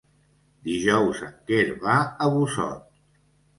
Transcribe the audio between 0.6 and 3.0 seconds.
Dijous en Quer va a Busot.